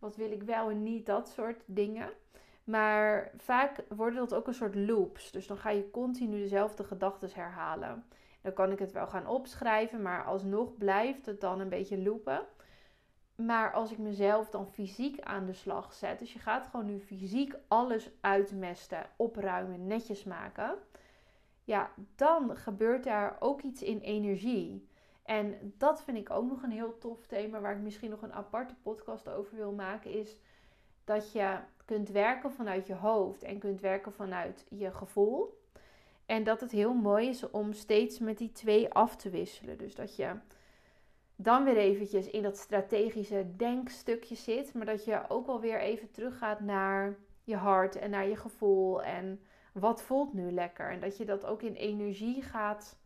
wat 0.00 0.16
wil 0.16 0.30
ik 0.30 0.42
wel 0.42 0.70
en 0.70 0.82
niet, 0.82 1.06
dat 1.06 1.28
soort 1.28 1.62
dingen. 1.66 2.10
Maar 2.64 3.30
vaak 3.36 3.84
worden 3.88 4.18
dat 4.18 4.34
ook 4.34 4.46
een 4.46 4.54
soort 4.54 4.74
loops. 4.74 5.30
Dus 5.30 5.46
dan 5.46 5.56
ga 5.56 5.70
je 5.70 5.90
continu 5.90 6.38
dezelfde 6.38 6.84
gedachten 6.84 7.28
herhalen. 7.32 8.04
Dan 8.40 8.52
kan 8.52 8.72
ik 8.72 8.78
het 8.78 8.92
wel 8.92 9.06
gaan 9.06 9.26
opschrijven, 9.26 10.02
maar 10.02 10.24
alsnog 10.24 10.76
blijft 10.76 11.26
het 11.26 11.40
dan 11.40 11.60
een 11.60 11.68
beetje 11.68 12.02
loopen. 12.02 12.46
Maar 13.36 13.72
als 13.72 13.92
ik 13.92 13.98
mezelf 13.98 14.50
dan 14.50 14.66
fysiek 14.66 15.20
aan 15.20 15.46
de 15.46 15.52
slag 15.52 15.92
zet, 15.92 16.18
dus 16.18 16.32
je 16.32 16.38
gaat 16.38 16.66
gewoon 16.66 16.86
nu 16.86 17.00
fysiek 17.00 17.54
alles 17.68 18.10
uitmesten, 18.20 19.06
opruimen, 19.16 19.86
netjes 19.86 20.24
maken. 20.24 20.74
Ja, 21.64 21.90
dan 22.16 22.56
gebeurt 22.56 23.04
daar 23.04 23.36
ook 23.38 23.62
iets 23.62 23.82
in 23.82 23.98
energie. 23.98 24.88
En 25.30 25.74
dat 25.76 26.02
vind 26.02 26.16
ik 26.16 26.30
ook 26.30 26.48
nog 26.48 26.62
een 26.62 26.70
heel 26.70 26.98
tof 26.98 27.26
thema 27.26 27.60
waar 27.60 27.76
ik 27.76 27.82
misschien 27.82 28.10
nog 28.10 28.22
een 28.22 28.32
aparte 28.32 28.74
podcast 28.82 29.28
over 29.28 29.56
wil 29.56 29.72
maken. 29.72 30.10
Is 30.10 30.36
dat 31.04 31.32
je 31.32 31.58
kunt 31.84 32.08
werken 32.08 32.52
vanuit 32.52 32.86
je 32.86 32.94
hoofd 32.94 33.42
en 33.42 33.58
kunt 33.58 33.80
werken 33.80 34.12
vanuit 34.12 34.66
je 34.68 34.92
gevoel. 34.92 35.60
En 36.26 36.44
dat 36.44 36.60
het 36.60 36.70
heel 36.70 36.94
mooi 36.94 37.28
is 37.28 37.50
om 37.50 37.72
steeds 37.72 38.18
met 38.18 38.38
die 38.38 38.52
twee 38.52 38.92
af 38.92 39.16
te 39.16 39.30
wisselen. 39.30 39.78
Dus 39.78 39.94
dat 39.94 40.16
je 40.16 40.32
dan 41.36 41.64
weer 41.64 41.76
eventjes 41.76 42.30
in 42.30 42.42
dat 42.42 42.56
strategische 42.56 43.56
denkstukje 43.56 44.34
zit. 44.34 44.74
Maar 44.74 44.86
dat 44.86 45.04
je 45.04 45.24
ook 45.28 45.46
wel 45.46 45.60
weer 45.60 45.80
even 45.80 46.10
teruggaat 46.10 46.60
naar 46.60 47.16
je 47.44 47.56
hart 47.56 47.96
en 47.96 48.10
naar 48.10 48.28
je 48.28 48.36
gevoel. 48.36 49.02
En 49.02 49.40
wat 49.72 50.02
voelt 50.02 50.32
nu 50.32 50.52
lekker. 50.52 50.90
En 50.90 51.00
dat 51.00 51.16
je 51.16 51.24
dat 51.24 51.46
ook 51.46 51.62
in 51.62 51.74
energie 51.74 52.42
gaat 52.42 52.98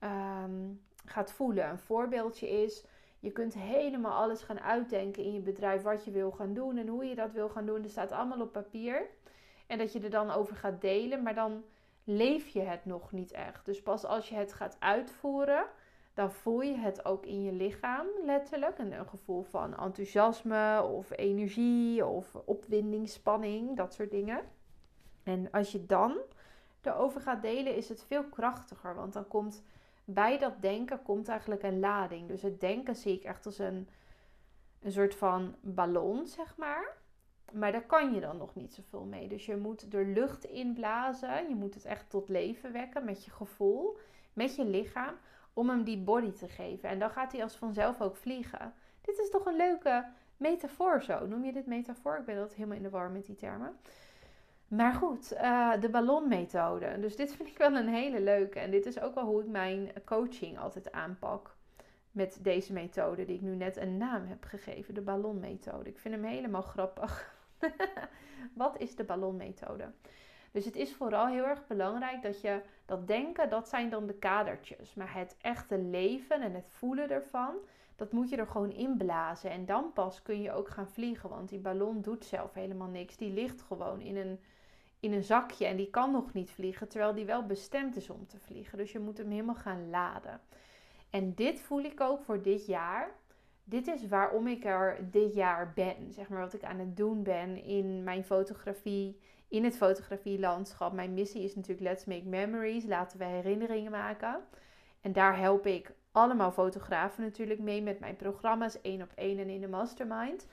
um, 0.00 0.80
gaat 1.04 1.32
voelen. 1.32 1.68
Een 1.68 1.78
voorbeeldje 1.78 2.48
is, 2.62 2.84
je 3.18 3.30
kunt 3.30 3.54
helemaal 3.54 4.22
alles 4.22 4.42
gaan 4.42 4.60
uitdenken 4.60 5.24
in 5.24 5.32
je 5.32 5.40
bedrijf 5.40 5.82
wat 5.82 6.04
je 6.04 6.10
wil 6.10 6.30
gaan 6.30 6.54
doen 6.54 6.76
en 6.76 6.88
hoe 6.88 7.04
je 7.04 7.14
dat 7.14 7.32
wil 7.32 7.48
gaan 7.48 7.66
doen. 7.66 7.82
Er 7.82 7.90
staat 7.90 8.12
allemaal 8.12 8.40
op 8.40 8.52
papier. 8.52 9.06
En 9.66 9.78
dat 9.78 9.92
je 9.92 10.00
er 10.00 10.10
dan 10.10 10.30
over 10.30 10.56
gaat 10.56 10.80
delen, 10.80 11.22
maar 11.22 11.34
dan 11.34 11.64
leef 12.04 12.46
je 12.46 12.60
het 12.60 12.84
nog 12.84 13.12
niet 13.12 13.32
echt. 13.32 13.64
Dus 13.64 13.82
pas 13.82 14.04
als 14.04 14.28
je 14.28 14.34
het 14.34 14.52
gaat 14.52 14.76
uitvoeren, 14.78 15.66
dan 16.14 16.32
voel 16.32 16.60
je 16.60 16.76
het 16.76 17.04
ook 17.04 17.26
in 17.26 17.42
je 17.42 17.52
lichaam 17.52 18.06
letterlijk. 18.24 18.78
Een, 18.78 18.92
een 18.92 19.08
gevoel 19.08 19.42
van 19.42 19.76
enthousiasme 19.76 20.82
of 20.82 21.10
energie 21.10 22.06
of 22.06 22.34
opwinding, 22.34 23.08
spanning, 23.08 23.76
dat 23.76 23.94
soort 23.94 24.10
dingen. 24.10 24.40
En 25.22 25.50
als 25.50 25.72
je 25.72 25.86
dan 25.86 26.16
erover 26.82 27.20
gaat 27.20 27.42
delen, 27.42 27.76
is 27.76 27.88
het 27.88 28.04
veel 28.04 28.24
krachtiger. 28.24 28.94
Want 28.94 29.12
dan 29.12 29.28
komt 29.28 29.62
bij 30.14 30.38
dat 30.38 30.62
denken 30.62 31.02
komt 31.02 31.28
eigenlijk 31.28 31.62
een 31.62 31.80
lading. 31.80 32.28
Dus 32.28 32.42
het 32.42 32.60
denken 32.60 32.96
zie 32.96 33.14
ik 33.14 33.24
echt 33.24 33.46
als 33.46 33.58
een, 33.58 33.88
een 34.80 34.92
soort 34.92 35.14
van 35.14 35.54
ballon, 35.60 36.26
zeg 36.26 36.56
maar. 36.56 36.96
Maar 37.52 37.72
daar 37.72 37.86
kan 37.86 38.14
je 38.14 38.20
dan 38.20 38.36
nog 38.36 38.54
niet 38.54 38.74
zoveel 38.74 39.04
mee. 39.04 39.28
Dus 39.28 39.46
je 39.46 39.56
moet 39.56 39.94
er 39.94 40.06
lucht 40.06 40.44
in 40.44 40.74
blazen. 40.74 41.48
Je 41.48 41.54
moet 41.54 41.74
het 41.74 41.84
echt 41.84 42.10
tot 42.10 42.28
leven 42.28 42.72
wekken 42.72 43.04
met 43.04 43.24
je 43.24 43.30
gevoel, 43.30 43.98
met 44.32 44.56
je 44.56 44.64
lichaam, 44.64 45.14
om 45.52 45.68
hem 45.68 45.84
die 45.84 45.98
body 45.98 46.32
te 46.32 46.48
geven. 46.48 46.88
En 46.88 46.98
dan 46.98 47.10
gaat 47.10 47.32
hij 47.32 47.42
als 47.42 47.56
vanzelf 47.56 48.00
ook 48.00 48.16
vliegen. 48.16 48.74
Dit 49.00 49.18
is 49.18 49.30
toch 49.30 49.46
een 49.46 49.56
leuke 49.56 50.06
metafoor 50.36 51.02
zo. 51.02 51.26
Noem 51.26 51.44
je 51.44 51.52
dit 51.52 51.66
metafoor? 51.66 52.18
Ik 52.18 52.24
ben 52.24 52.36
altijd 52.36 52.54
helemaal 52.54 52.76
in 52.76 52.82
de 52.82 52.90
war 52.90 53.10
met 53.10 53.26
die 53.26 53.34
termen. 53.34 53.76
Maar 54.70 54.92
goed, 54.92 55.32
uh, 55.32 55.80
de 55.80 55.88
ballonmethode. 55.88 56.98
Dus 57.00 57.16
dit 57.16 57.34
vind 57.34 57.48
ik 57.48 57.58
wel 57.58 57.76
een 57.76 57.88
hele 57.88 58.20
leuke. 58.20 58.58
En 58.58 58.70
dit 58.70 58.86
is 58.86 59.00
ook 59.00 59.14
wel 59.14 59.24
hoe 59.24 59.40
ik 59.40 59.48
mijn 59.48 59.92
coaching 60.04 60.58
altijd 60.58 60.92
aanpak. 60.92 61.56
met 62.10 62.38
deze 62.42 62.72
methode 62.72 63.24
die 63.24 63.34
ik 63.34 63.40
nu 63.40 63.54
net 63.54 63.76
een 63.76 63.96
naam 63.96 64.26
heb 64.26 64.44
gegeven, 64.44 64.94
de 64.94 65.00
ballonmethode. 65.00 65.88
Ik 65.88 65.98
vind 65.98 66.14
hem 66.14 66.24
helemaal 66.24 66.62
grappig. 66.62 67.34
Wat 68.54 68.78
is 68.78 68.96
de 68.96 69.04
ballonmethode? 69.04 69.90
Dus 70.50 70.64
het 70.64 70.76
is 70.76 70.94
vooral 70.94 71.26
heel 71.26 71.46
erg 71.46 71.66
belangrijk 71.66 72.22
dat 72.22 72.40
je 72.40 72.60
dat 72.84 73.06
denken, 73.06 73.50
dat 73.50 73.68
zijn 73.68 73.90
dan 73.90 74.06
de 74.06 74.18
kadertjes. 74.18 74.94
Maar 74.94 75.14
het 75.14 75.36
echte 75.40 75.78
leven 75.78 76.40
en 76.42 76.54
het 76.54 76.68
voelen 76.68 77.10
ervan, 77.10 77.54
dat 77.96 78.12
moet 78.12 78.28
je 78.28 78.36
er 78.36 78.46
gewoon 78.46 78.72
inblazen. 78.72 79.50
En 79.50 79.66
dan 79.66 79.92
pas 79.92 80.22
kun 80.22 80.42
je 80.42 80.52
ook 80.52 80.68
gaan 80.68 80.88
vliegen. 80.88 81.28
Want 81.28 81.48
die 81.48 81.58
ballon 81.58 82.02
doet 82.02 82.24
zelf 82.24 82.54
helemaal 82.54 82.88
niks. 82.88 83.16
Die 83.16 83.32
ligt 83.32 83.62
gewoon 83.62 84.00
in 84.00 84.16
een, 84.16 84.40
in 85.00 85.12
een 85.12 85.24
zakje 85.24 85.66
en 85.66 85.76
die 85.76 85.90
kan 85.90 86.10
nog 86.10 86.32
niet 86.32 86.50
vliegen. 86.50 86.88
Terwijl 86.88 87.14
die 87.14 87.24
wel 87.24 87.46
bestemd 87.46 87.96
is 87.96 88.10
om 88.10 88.26
te 88.26 88.38
vliegen. 88.38 88.78
Dus 88.78 88.92
je 88.92 88.98
moet 88.98 89.18
hem 89.18 89.30
helemaal 89.30 89.54
gaan 89.54 89.90
laden. 89.90 90.40
En 91.10 91.34
dit 91.34 91.60
voel 91.60 91.82
ik 91.82 92.00
ook 92.00 92.22
voor 92.22 92.42
dit 92.42 92.66
jaar. 92.66 93.10
Dit 93.64 93.86
is 93.86 94.08
waarom 94.08 94.46
ik 94.46 94.64
er 94.64 95.10
dit 95.10 95.34
jaar 95.34 95.72
ben. 95.74 96.12
Zeg 96.12 96.28
maar 96.28 96.40
wat 96.40 96.54
ik 96.54 96.64
aan 96.64 96.78
het 96.78 96.96
doen 96.96 97.22
ben 97.22 97.64
in 97.64 98.04
mijn 98.04 98.24
fotografie, 98.24 99.20
in 99.48 99.64
het 99.64 99.76
fotografielandschap. 99.76 100.92
Mijn 100.92 101.14
missie 101.14 101.42
is 101.42 101.54
natuurlijk 101.54 101.88
Let's 101.88 102.04
Make 102.04 102.24
Memories. 102.24 102.84
Laten 102.84 103.18
we 103.18 103.24
herinneringen 103.24 103.90
maken. 103.90 104.40
En 105.00 105.12
daar 105.12 105.38
help 105.38 105.66
ik 105.66 105.92
allemaal 106.12 106.52
fotografen 106.52 107.22
natuurlijk 107.22 107.60
mee 107.60 107.82
met 107.82 108.00
mijn 108.00 108.16
programma's 108.16 108.80
één 108.80 109.02
op 109.02 109.12
één 109.14 109.38
en 109.38 109.48
in 109.48 109.60
de 109.60 109.68
mastermind. 109.68 110.46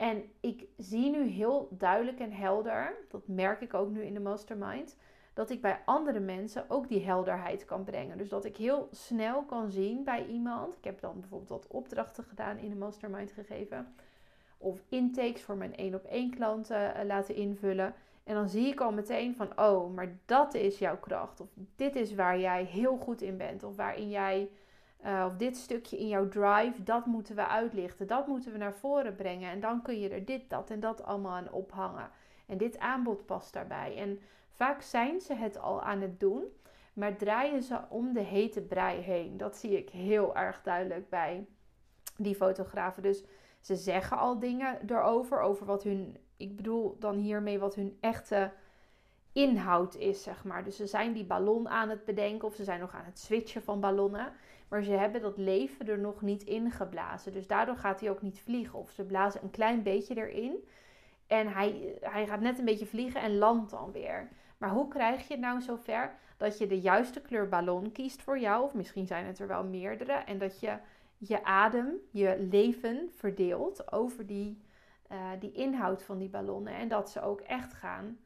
En 0.00 0.22
ik 0.40 0.66
zie 0.76 1.10
nu 1.10 1.26
heel 1.26 1.68
duidelijk 1.70 2.18
en 2.18 2.32
helder, 2.32 2.96
dat 3.08 3.28
merk 3.28 3.60
ik 3.60 3.74
ook 3.74 3.90
nu 3.90 4.02
in 4.02 4.14
de 4.14 4.20
mastermind, 4.20 4.96
dat 5.34 5.50
ik 5.50 5.60
bij 5.60 5.80
andere 5.84 6.20
mensen 6.20 6.64
ook 6.68 6.88
die 6.88 7.04
helderheid 7.04 7.64
kan 7.64 7.84
brengen. 7.84 8.18
Dus 8.18 8.28
dat 8.28 8.44
ik 8.44 8.56
heel 8.56 8.88
snel 8.90 9.42
kan 9.42 9.70
zien 9.70 10.04
bij 10.04 10.26
iemand. 10.26 10.76
Ik 10.76 10.84
heb 10.84 11.00
dan 11.00 11.20
bijvoorbeeld 11.20 11.50
wat 11.50 11.66
opdrachten 11.66 12.24
gedaan 12.24 12.58
in 12.58 12.68
de 12.68 12.76
mastermind 12.76 13.30
gegeven. 13.30 13.94
Of 14.58 14.82
intakes 14.88 15.42
voor 15.42 15.56
mijn 15.56 15.76
één 15.76 15.94
op 15.94 16.04
één 16.04 16.34
klanten 16.34 16.96
uh, 16.96 17.04
laten 17.04 17.34
invullen. 17.34 17.94
En 18.24 18.34
dan 18.34 18.48
zie 18.48 18.66
ik 18.66 18.80
al 18.80 18.92
meteen 18.92 19.34
van, 19.34 19.60
oh, 19.60 19.94
maar 19.94 20.18
dat 20.24 20.54
is 20.54 20.78
jouw 20.78 20.98
kracht. 20.98 21.40
Of 21.40 21.48
dit 21.76 21.96
is 21.96 22.14
waar 22.14 22.38
jij 22.38 22.64
heel 22.64 22.96
goed 22.96 23.22
in 23.22 23.36
bent. 23.36 23.62
Of 23.62 23.76
waarin 23.76 24.10
jij, 24.10 24.50
uh, 25.04 25.24
of 25.26 25.36
dit 25.36 25.56
stukje 25.56 25.98
in 25.98 26.08
jouw 26.08 26.28
drive, 26.28 26.82
dat 26.82 27.06
moeten 27.06 27.36
we 27.36 27.46
uitlichten. 27.46 28.06
Dat 28.06 28.26
moeten 28.26 28.52
we 28.52 28.58
naar 28.58 28.74
voren 28.74 29.14
brengen. 29.14 29.50
En 29.50 29.60
dan 29.60 29.82
kun 29.82 30.00
je 30.00 30.08
er 30.08 30.24
dit, 30.24 30.50
dat 30.50 30.70
en 30.70 30.80
dat 30.80 31.02
allemaal 31.02 31.32
aan 31.32 31.52
ophangen. 31.52 32.10
En 32.46 32.58
dit 32.58 32.78
aanbod 32.78 33.26
past 33.26 33.52
daarbij. 33.52 33.96
En 33.96 34.20
vaak 34.50 34.82
zijn 34.82 35.20
ze 35.20 35.34
het 35.34 35.58
al 35.58 35.82
aan 35.82 36.00
het 36.00 36.20
doen, 36.20 36.44
maar 36.92 37.16
draaien 37.16 37.62
ze 37.62 37.78
om 37.88 38.12
de 38.12 38.20
hete 38.20 38.60
brei 38.60 39.00
heen. 39.00 39.36
Dat 39.36 39.56
zie 39.56 39.78
ik 39.78 39.90
heel 39.90 40.36
erg 40.36 40.62
duidelijk 40.62 41.08
bij 41.08 41.46
die 42.16 42.34
fotografen. 42.34 43.02
Dus 43.02 43.24
ze 43.60 43.76
zeggen 43.76 44.18
al 44.18 44.38
dingen 44.38 44.78
erover, 44.86 45.40
over 45.40 45.66
wat 45.66 45.82
hun 45.82 46.16
ik 46.40 46.56
bedoel 46.56 46.96
dan 46.98 47.16
hiermee 47.16 47.58
wat 47.58 47.74
hun 47.74 47.96
echte 48.00 48.52
inhoud 49.32 49.94
is, 49.94 50.22
zeg 50.22 50.44
maar. 50.44 50.64
Dus 50.64 50.76
ze 50.76 50.86
zijn 50.86 51.12
die 51.12 51.24
ballon 51.24 51.68
aan 51.68 51.88
het 51.88 52.04
bedenken 52.04 52.48
of 52.48 52.54
ze 52.54 52.64
zijn 52.64 52.80
nog 52.80 52.94
aan 52.94 53.04
het 53.04 53.18
switchen 53.18 53.62
van 53.62 53.80
ballonnen. 53.80 54.32
Maar 54.70 54.82
ze 54.82 54.92
hebben 54.92 55.20
dat 55.20 55.36
leven 55.36 55.88
er 55.88 55.98
nog 55.98 56.22
niet 56.22 56.42
ingeblazen. 56.42 57.32
Dus 57.32 57.46
daardoor 57.46 57.76
gaat 57.76 58.00
hij 58.00 58.10
ook 58.10 58.22
niet 58.22 58.40
vliegen. 58.40 58.78
Of 58.78 58.90
ze 58.90 59.04
blazen 59.04 59.42
een 59.42 59.50
klein 59.50 59.82
beetje 59.82 60.14
erin. 60.14 60.68
En 61.26 61.52
hij, 61.52 61.98
hij 62.00 62.26
gaat 62.26 62.40
net 62.40 62.58
een 62.58 62.64
beetje 62.64 62.86
vliegen 62.86 63.20
en 63.20 63.38
landt 63.38 63.70
dan 63.70 63.92
weer. 63.92 64.28
Maar 64.58 64.70
hoe 64.70 64.88
krijg 64.88 65.26
je 65.26 65.32
het 65.32 65.42
nou 65.42 65.60
zover 65.60 66.14
dat 66.36 66.58
je 66.58 66.66
de 66.66 66.80
juiste 66.80 67.20
kleur 67.20 67.48
ballon 67.48 67.92
kiest 67.92 68.22
voor 68.22 68.38
jou? 68.38 68.64
Of 68.64 68.74
misschien 68.74 69.06
zijn 69.06 69.26
het 69.26 69.38
er 69.38 69.46
wel 69.46 69.64
meerdere. 69.64 70.12
En 70.12 70.38
dat 70.38 70.60
je 70.60 70.76
je 71.18 71.44
adem, 71.44 71.94
je 72.10 72.46
leven 72.50 73.10
verdeelt 73.14 73.92
over 73.92 74.26
die 74.26 74.60
uh, 75.12 75.30
die 75.38 75.52
inhoud 75.52 76.02
van 76.02 76.18
die 76.18 76.28
ballonnen. 76.28 76.74
En 76.74 76.88
dat 76.88 77.10
ze 77.10 77.22
ook 77.22 77.40
echt 77.40 77.72
gaan, 77.72 78.18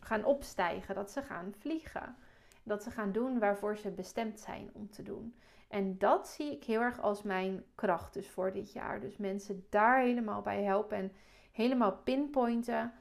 gaan 0.00 0.24
opstijgen, 0.24 0.94
dat 0.94 1.10
ze 1.10 1.22
gaan 1.22 1.54
vliegen. 1.58 2.16
Dat 2.62 2.82
ze 2.82 2.90
gaan 2.90 3.12
doen 3.12 3.38
waarvoor 3.38 3.76
ze 3.76 3.90
bestemd 3.90 4.40
zijn 4.40 4.70
om 4.72 4.90
te 4.90 5.02
doen. 5.02 5.34
En 5.68 5.98
dat 5.98 6.28
zie 6.28 6.52
ik 6.52 6.64
heel 6.64 6.80
erg 6.80 7.00
als 7.00 7.22
mijn 7.22 7.64
kracht 7.74 8.14
dus 8.14 8.28
voor 8.28 8.52
dit 8.52 8.72
jaar. 8.72 9.00
Dus 9.00 9.16
mensen 9.16 9.66
daar 9.68 10.00
helemaal 10.00 10.42
bij 10.42 10.62
helpen 10.62 10.96
en 10.96 11.12
helemaal 11.52 11.96
pinpointen. 11.96 12.92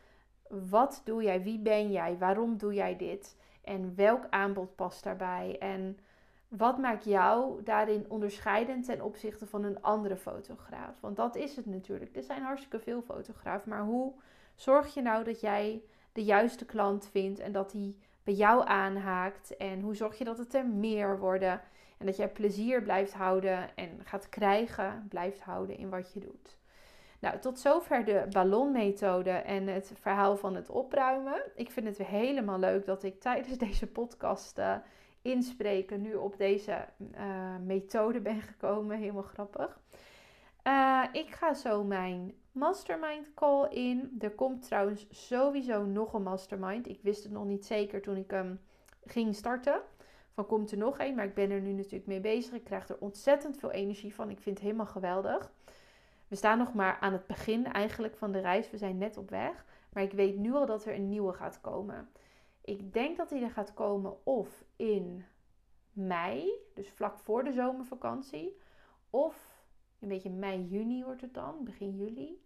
Wat 0.70 1.02
doe 1.06 1.24
jij? 1.24 1.44
Wie 1.44 1.60
ben 1.60 1.92
jij? 1.92 2.18
Waarom 2.18 2.58
doe 2.58 2.74
jij 2.74 2.96
dit? 2.98 3.38
En 3.64 3.96
welk 3.96 4.26
aanbod 4.30 4.76
past 4.76 5.04
daarbij? 5.04 5.58
En 5.60 6.00
wat 6.48 6.78
maakt 6.78 7.06
jou 7.06 7.64
daarin 7.64 8.06
onderscheidend 8.08 8.86
ten 8.86 9.02
opzichte 9.02 9.48
van 9.48 9.64
een 9.64 9.82
andere 9.82 10.18
fotograaf? 10.18 11.00
Want 11.00 11.16
dat 11.16 11.36
is 11.36 11.56
het 11.56 11.66
natuurlijk. 11.66 12.16
Er 12.16 12.24
zijn 12.24 12.42
hartstikke 12.42 12.80
veel 12.80 13.02
fotografen. 13.02 13.70
Maar 13.70 13.84
hoe 13.84 14.14
zorg 14.56 14.94
je 14.94 15.02
nou 15.02 15.24
dat 15.24 15.40
jij 15.40 15.84
de 16.12 16.24
juiste 16.24 16.66
klant 16.66 17.08
vindt 17.12 17.40
en 17.40 17.52
dat 17.52 17.72
die 17.72 17.98
bij 18.24 18.34
jou 18.34 18.68
aanhaakt? 18.68 19.58
En 19.58 19.82
hoe 19.82 19.96
zorg 19.96 20.18
je 20.18 20.24
dat 20.24 20.38
het 20.38 20.54
er 20.54 20.66
meer 20.66 21.20
worden? 21.20 21.62
En 21.98 22.06
dat 22.06 22.18
jij 22.18 22.30
plezier 22.30 22.82
blijft 22.82 23.14
houden 23.14 23.76
en 23.76 23.90
gaat 24.04 24.30
krijgen, 24.30 25.06
blijft 25.10 25.40
houden 25.40 25.78
in 25.78 25.90
wat 25.90 26.14
je 26.14 26.20
doet. 26.20 26.58
Nou, 27.20 27.40
tot 27.40 27.60
zover 27.60 28.06
de 28.06 28.26
ballonmethode 28.30 29.30
en 29.30 29.68
het 29.68 29.92
verhaal 30.00 30.38
van 30.38 30.56
het 30.56 30.70
opruimen. 30.70 31.42
Ik 31.56 31.72
vind 31.72 31.88
het 31.88 31.98
helemaal 31.98 32.60
leuk 32.60 32.86
dat 32.86 33.04
ik 33.04 33.20
tijdens 33.20 33.58
deze 33.68 33.88
podcast 33.88 34.58
uh, 34.58 34.76
inspreken 35.22 36.02
nu 36.02 36.16
op 36.16 36.38
deze 36.38 36.86
uh, 37.16 37.56
methode 37.66 38.20
ben 38.20 38.42
gekomen. 38.42 38.98
Helemaal 38.98 39.22
grappig. 39.22 39.80
Uh, 40.68 41.04
ik 41.12 41.30
ga 41.30 41.54
zo 41.54 41.84
mijn 41.84 42.34
mastermind 42.52 43.34
call 43.34 43.68
in. 43.70 44.16
Er 44.20 44.32
komt 44.32 44.62
trouwens 44.62 45.06
sowieso 45.10 45.86
nog 45.86 46.14
een 46.14 46.24
mastermind. 46.24 46.88
Ik 46.88 47.00
wist 47.02 47.24
het 47.24 47.32
nog 47.32 47.46
niet 47.46 47.66
zeker 47.66 48.02
toen 48.02 48.18
ik 48.18 48.32
hem 48.32 48.60
ging 49.06 49.36
starten. 49.36 49.82
Van 50.38 50.46
komt 50.46 50.72
er 50.72 50.78
nog 50.78 51.00
een, 51.00 51.16
maar 51.16 51.26
ik 51.26 51.34
ben 51.34 51.52
er 51.52 51.62
nu 51.62 51.72
natuurlijk 51.72 52.06
mee 52.06 52.20
bezig. 52.20 52.54
Ik 52.54 52.64
krijg 52.64 52.90
er 52.90 52.98
ontzettend 53.00 53.58
veel 53.58 53.72
energie 53.72 54.14
van. 54.14 54.30
Ik 54.30 54.40
vind 54.40 54.56
het 54.56 54.66
helemaal 54.66 54.86
geweldig. 54.86 55.52
We 56.28 56.36
staan 56.36 56.58
nog 56.58 56.74
maar 56.74 56.98
aan 57.00 57.14
het 57.14 57.28
begin 57.28 57.66
eigenlijk 57.66 58.16
van 58.16 58.32
de 58.32 58.40
reis. 58.40 58.70
We 58.70 58.78
zijn 58.78 58.98
net 58.98 59.18
op 59.18 59.30
weg. 59.30 59.66
Maar 59.94 60.04
ik 60.04 60.12
weet 60.12 60.38
nu 60.38 60.54
al 60.54 60.66
dat 60.66 60.86
er 60.86 60.96
een 60.96 61.10
nieuwe 61.10 61.34
gaat 61.34 61.62
komen. 61.62 62.10
Ik 62.62 62.94
denk 62.94 63.18
dat 63.18 63.30
hij 63.30 63.42
er 63.42 63.52
gaat 63.52 63.74
komen 63.74 64.26
of 64.26 64.64
in 64.76 65.26
mei, 65.92 66.50
dus 66.74 66.90
vlak 66.90 67.20
voor 67.20 67.44
de 67.44 67.52
zomervakantie, 67.52 68.58
of 69.10 69.64
een 70.00 70.08
beetje 70.08 70.30
mei, 70.30 70.68
juni 70.68 71.04
wordt 71.04 71.22
het 71.22 71.34
dan, 71.34 71.64
begin 71.64 71.96
juli, 71.96 72.44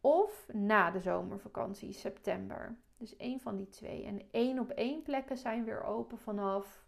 of 0.00 0.48
na 0.52 0.90
de 0.90 1.00
zomervakantie, 1.00 1.92
september. 1.92 2.76
Dus 2.96 3.16
één 3.16 3.40
van 3.40 3.56
die 3.56 3.68
twee. 3.68 4.04
En 4.04 4.22
één 4.30 4.58
op 4.58 4.70
één 4.70 5.02
plekken 5.02 5.36
zijn 5.36 5.64
weer 5.64 5.84
open 5.84 6.18
vanaf 6.18 6.79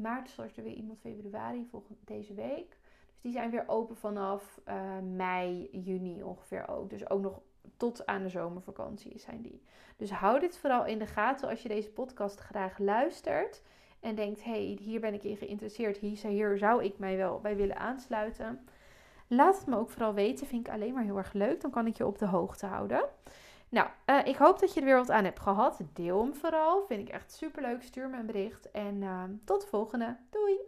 maart, 0.00 0.30
start 0.30 0.56
er 0.56 0.62
weer 0.62 0.72
iemand 0.72 0.98
februari, 0.98 1.66
volgende 1.70 2.00
deze 2.04 2.34
week. 2.34 2.78
Dus 3.12 3.22
die 3.22 3.32
zijn 3.32 3.50
weer 3.50 3.64
open 3.66 3.96
vanaf 3.96 4.60
uh, 4.68 4.98
mei, 5.14 5.68
juni 5.72 6.22
ongeveer 6.22 6.68
ook. 6.68 6.90
Dus 6.90 7.10
ook 7.10 7.20
nog 7.20 7.40
tot 7.76 8.06
aan 8.06 8.22
de 8.22 8.28
zomervakantie 8.28 9.18
zijn 9.18 9.42
die. 9.42 9.62
Dus 9.96 10.10
hou 10.10 10.40
dit 10.40 10.58
vooral 10.58 10.86
in 10.86 10.98
de 10.98 11.06
gaten 11.06 11.48
als 11.48 11.62
je 11.62 11.68
deze 11.68 11.90
podcast 11.90 12.38
graag 12.38 12.78
luistert. 12.78 13.62
En 14.00 14.14
denkt, 14.14 14.44
hey, 14.44 14.78
hier 14.80 15.00
ben 15.00 15.14
ik 15.14 15.22
in 15.22 15.36
geïnteresseerd. 15.36 15.96
Hier 15.96 16.58
zou 16.58 16.84
ik 16.84 16.98
mij 16.98 17.16
wel 17.16 17.40
bij 17.40 17.56
willen 17.56 17.76
aansluiten. 17.76 18.64
Laat 19.26 19.58
het 19.58 19.66
me 19.66 19.76
ook 19.76 19.90
vooral 19.90 20.14
weten. 20.14 20.46
Vind 20.46 20.66
ik 20.66 20.72
alleen 20.72 20.94
maar 20.94 21.02
heel 21.02 21.16
erg 21.16 21.32
leuk. 21.32 21.60
Dan 21.60 21.70
kan 21.70 21.86
ik 21.86 21.96
je 21.96 22.06
op 22.06 22.18
de 22.18 22.26
hoogte 22.26 22.66
houden. 22.66 23.04
Nou, 23.70 23.88
uh, 24.06 24.26
ik 24.26 24.36
hoop 24.36 24.58
dat 24.58 24.74
je 24.74 24.80
er 24.80 24.86
weer 24.86 24.96
wat 24.96 25.10
aan 25.10 25.24
hebt 25.24 25.40
gehad. 25.40 25.80
Deel 25.92 26.22
hem 26.22 26.34
vooral. 26.34 26.84
Vind 26.86 27.08
ik 27.08 27.14
echt 27.14 27.32
super 27.32 27.62
leuk. 27.62 27.82
Stuur 27.82 28.08
me 28.08 28.18
een 28.18 28.26
bericht. 28.26 28.70
En 28.70 29.02
uh, 29.02 29.22
tot 29.44 29.60
de 29.60 29.66
volgende. 29.66 30.16
Doei! 30.30 30.58